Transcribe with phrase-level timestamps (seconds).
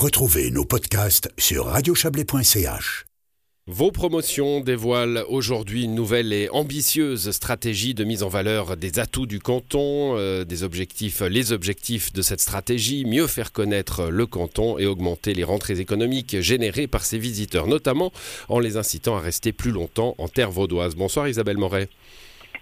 [0.00, 3.04] Retrouvez nos podcasts sur radiochablais.ch.
[3.66, 9.26] Vos promotions dévoilent aujourd'hui une nouvelle et ambitieuse stratégie de mise en valeur des atouts
[9.26, 14.78] du canton, euh, des objectifs, les objectifs de cette stratégie, mieux faire connaître le canton
[14.78, 18.10] et augmenter les rentrées économiques générées par ses visiteurs, notamment
[18.48, 20.94] en les incitant à rester plus longtemps en terre vaudoise.
[20.96, 21.90] Bonsoir Isabelle Moret.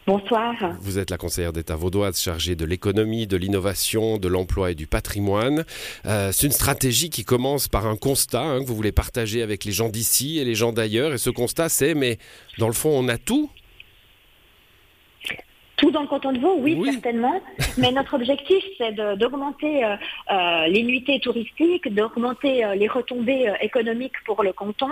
[0.09, 0.55] Bonsoir.
[0.81, 4.87] Vous êtes la conseillère d'État vaudoise chargée de l'économie, de l'innovation, de l'emploi et du
[4.87, 5.67] patrimoine.
[6.07, 9.67] Euh, c'est une stratégie qui commence par un constat hein, que vous voulez partager avec
[9.67, 11.13] les gens d'ici et les gens d'ailleurs.
[11.13, 12.17] Et ce constat, c'est, mais
[12.57, 13.51] dans le fond, on a tout
[15.79, 17.41] tout dans le canton de Vaud, oui, certainement.
[17.79, 19.97] Mais notre objectif, c'est d'augmenter euh,
[20.31, 24.91] euh, les nuitées touristiques, d'augmenter euh, les retombées économiques pour le canton.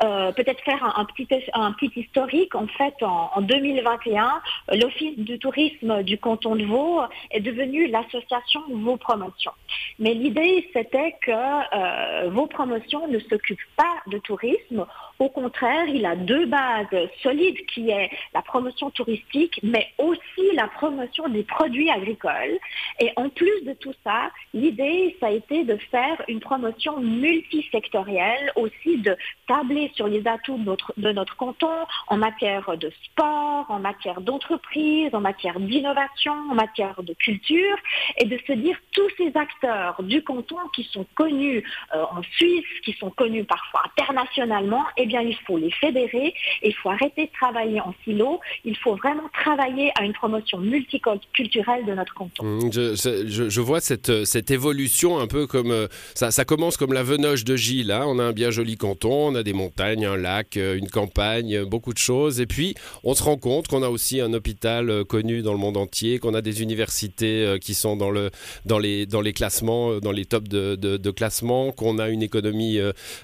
[0.00, 2.54] Peut-être faire un, petit, un petit historique.
[2.54, 4.40] En fait, en, 2021,
[4.74, 9.50] l'Office du tourisme du canton de Vaud est devenu l'association Vaud Promotion.
[9.98, 14.86] Mais l'idée, c'était que Vaud Promotion ne s'occupe pas de tourisme.
[15.18, 16.86] Au contraire, il a deux bases
[17.22, 22.58] solides qui est la promotion touristique, mais aussi la promotion des produits agricoles.
[23.00, 28.52] Et en plus de tout ça, l'idée, ça a été de faire une promotion multisectorielle,
[28.56, 29.16] aussi de
[29.46, 30.58] tabler sur les atouts
[30.96, 37.02] de notre, canton en matière de sport, en matière d'entreprise, en matière d'innovation, en matière
[37.02, 37.76] de culture,
[38.18, 42.66] et de se dire tous ces acteurs du canton qui sont connus euh, en Suisse,
[42.84, 47.32] qui sont connus parfois internationalement, et bien, il faut les fédérer, il faut arrêter de
[47.32, 52.44] travailler en silo, il faut vraiment travailler à une promotion multiculturelle de notre canton.
[52.44, 55.70] Mmh, je, vois cette, cette, évolution un peu comme...
[55.70, 58.04] Euh, ça, ça, commence comme la Venoge de Gilles, hein.
[58.06, 61.64] on a un bien joli canton, on a des montagnes, un lac, euh, une campagne,
[61.64, 65.04] beaucoup de choses, et puis on se rend compte qu'on a aussi un hôpital euh,
[65.04, 68.30] connu dans le monde entier, qu'on a des universités qui sont dans, le,
[68.64, 72.78] dans, les, classements, dans les tops de, de classement, qu'on a une économie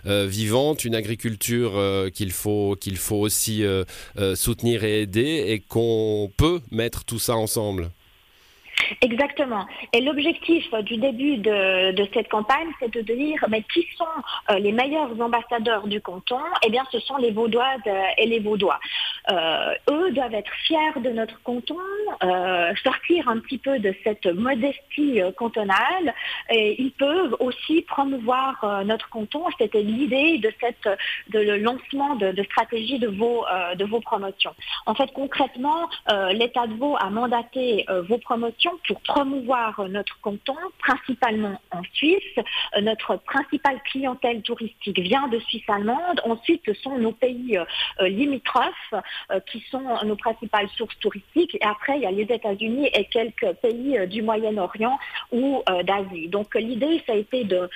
[0.05, 3.85] vivante, une agriculture euh, qu'il faut, qu'il faut aussi euh,
[4.19, 7.91] euh, soutenir et aider et qu'on peut mettre tout ça ensemble.
[9.01, 9.67] Exactement.
[9.93, 15.19] Et l'objectif du début de, cette campagne, c'est de dire mais qui sont les meilleurs
[15.21, 16.41] ambassadeurs du canton?
[16.67, 17.81] Eh bien, ce sont les Vaudoises
[18.19, 18.81] et les Vaudois.
[20.15, 21.77] Doivent être fiers de notre canton,
[22.23, 26.15] euh, sortir un petit peu de cette modestie cantonale,
[26.51, 29.45] et ils peuvent aussi promouvoir notre canton.
[29.59, 30.89] C'était l'idée de cette
[31.29, 33.45] de le lancement de, stratégie de vos
[33.77, 34.55] de vos promotions.
[34.87, 35.89] En fait, concrètement,
[36.33, 42.23] l'État de Vaud a mandaté vos promotions pour promouvoir notre canton, principalement en Suisse.
[42.77, 46.21] Euh, notre principale clientèle touristique vient de Suisse allemande.
[46.25, 47.65] Ensuite, ce sont nos pays euh,
[48.01, 48.95] euh, limitrophes
[49.51, 51.55] qui sont nos principales sources touristiques.
[51.55, 54.99] Et après, il y a les États-Unis et quelques pays du Moyen-Orient
[55.33, 56.29] ou d'Asie.
[56.29, 57.69] Donc l'idée, ça a été de,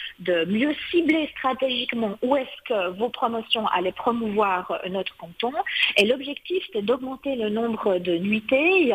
[0.46, 5.52] mieux cibler stratégiquement où est-ce que vos promotions allaient promouvoir notre canton.
[5.96, 8.94] Et l'objectif, c'est d'augmenter le nombre de nuitées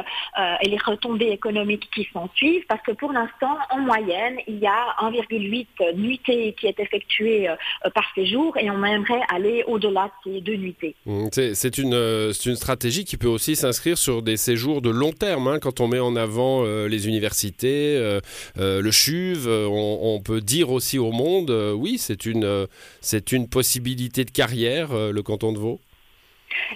[0.62, 4.68] et les retombées économiques qui s'en suivent, parce que pour l'instant, en moyenne, il y
[4.68, 7.56] a 1,8 nuitées qui est effectuée euh,
[7.94, 10.96] par séjour et on aimerait aller au-delà de ces deux nuitées.
[11.06, 15.12] Mmh, c'est une, euh, une stratégie qui peut aussi s'inscrire sur des séjours de long
[15.12, 15.48] terme.
[15.48, 17.98] Hein, quand on met en avant euh, les universités,
[18.56, 22.68] le CHUV, on, peut dire aussi au monde, oui, c'est une,
[23.02, 25.80] c'est une possibilité de carrière, le canton de Vaud.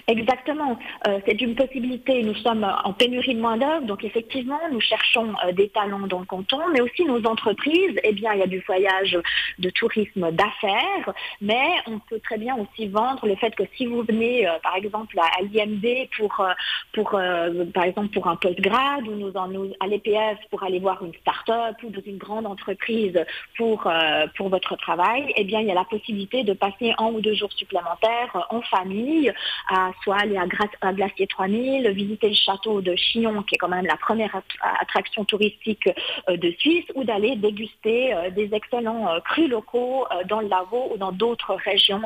[0.06, 0.78] Exactement.
[1.06, 2.22] Euh, c'est une possibilité.
[2.22, 6.24] Nous sommes en pénurie de main-d'œuvre, donc effectivement, nous cherchons euh, des talents dans le
[6.24, 7.98] canton, mais aussi nos entreprises.
[8.04, 9.18] Eh bien, il y a du voyage
[9.58, 14.02] de tourisme d'affaires, mais on peut très bien aussi vendre le fait que si vous
[14.02, 16.44] venez, euh, par exemple, à, l'IMD pour,
[16.92, 17.10] pour
[17.74, 19.32] par exemple, pour un postgrad ou nous,
[19.80, 23.18] à l'EPS pour aller voir une start-up ou dans une grande entreprise
[23.56, 23.90] pour,
[24.36, 27.34] pour votre travail, eh bien, il y a la possibilité de passer un ou deux
[27.34, 29.32] jours supplémentaires en famille
[29.68, 33.86] à soit aller à, Glacier 3000, visiter le château de Chillon, qui est quand même
[33.86, 34.34] la première
[34.80, 35.88] attraction touristique
[36.28, 40.98] euh, de Suisse, ou d'aller déguster euh, des excellents euh, locaux dans le Lavaux ou
[40.98, 42.00] dans d'autres régions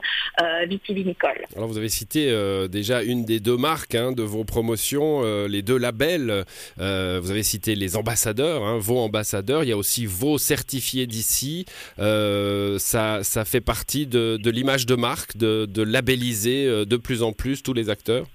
[0.67, 1.45] vitivinicoles.
[1.57, 2.35] Alors vous avez cité
[2.69, 6.45] déjà une des deux marques hein, de vos promotions, les deux labels.
[6.77, 6.83] vous
[7.31, 9.65] avez cité les ambassadeurs, hein, vos ambassadeurs.
[9.65, 11.67] Il y a aussi vos certifiés d'ici.
[11.99, 17.75] Ça, ça, fait partie de, l'image de marque, de labelliser de plus en plus tous
[17.75, 18.27] les acteurs?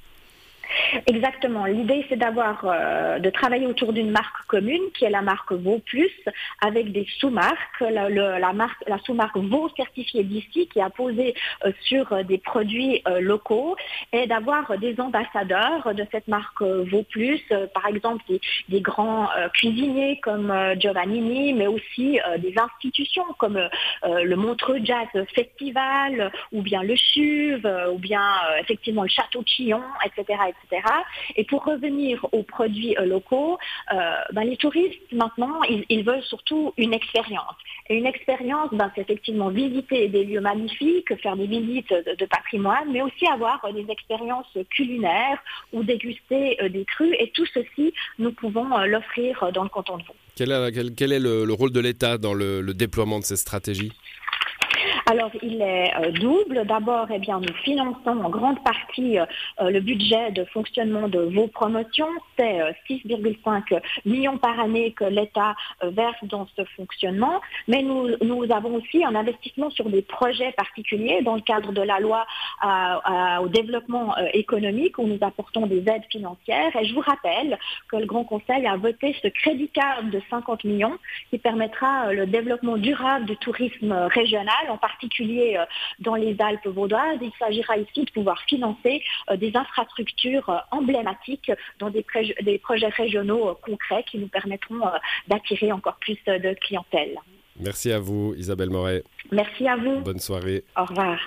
[1.05, 1.65] Exactement.
[1.65, 5.79] L'idée, c'est d'avoir, euh, de travailler autour d'une marque commune, qui est la marque Vaux
[5.79, 6.11] Plus,
[6.61, 7.81] avec des sous-marques.
[7.81, 11.35] La, marque, la sous-marque Vaux certifiée d'ici, qui a posé
[11.65, 13.75] euh, sur euh, des produits locaux,
[14.11, 17.41] et d'avoir des ambassadeurs de cette marque Vaux Plus,
[17.73, 18.23] par exemple
[18.69, 23.59] des, grands cuisiniers comme Giovannini, mais aussi des institutions comme
[24.05, 28.23] le Montreux Jazz Festival, ou bien le CHUV, ou bien
[28.59, 30.37] effectivement le Château de Chillon, etc.
[31.35, 33.57] Et pour revenir aux produits euh, locaux,
[33.93, 33.95] euh,
[34.33, 37.55] ben, les touristes maintenant, ils, veulent surtout une expérience.
[37.89, 42.91] Et une expérience, ben, c'est effectivement visiter des lieux magnifiques, faire des visites de, patrimoine,
[42.91, 45.39] mais aussi avoir des expériences culinaires
[45.73, 47.15] ou déguster euh, des crus.
[47.19, 50.15] Et tout ceci, nous pouvons l'offrir dans le canton de Vaud.
[50.35, 53.91] Quel est, le, rôle de l'État dans le déploiement de ces stratégies?
[55.09, 56.65] Alors, il est euh, double.
[56.65, 59.25] D'abord, eh bien, nous finançons en grande partie euh,
[59.61, 62.09] euh, le budget de fonctionnement de vos promotions.
[62.37, 62.59] C'est
[62.89, 67.39] 6,5 millions par année que l'État verse dans ce fonctionnement.
[67.69, 71.81] Mais nous, nous avons aussi un investissement sur des projets particuliers dans le cadre de
[71.81, 72.25] la loi
[73.41, 76.75] au développement économique où nous apportons des aides financières.
[76.75, 77.57] Et je vous rappelle
[77.89, 80.97] que le Grand Conseil a voté ce crédit card de 50 millions
[81.29, 85.65] qui permettra le développement durable du tourisme régional, en particulier euh,
[85.99, 87.19] dans les Alpes vaudoises.
[87.21, 92.05] Il s'agira ici de pouvoir financer euh, des infrastructures euh, emblématiques dans des,
[92.41, 94.81] des projets régionaux concrets qui nous permettront
[95.27, 97.15] d'attirer encore plus de clientèle.
[97.59, 99.03] Merci à vous, Isabelle Moret.
[99.31, 100.01] Merci à vous.
[100.01, 100.63] Bonne soirée.
[100.75, 101.17] Au revoir.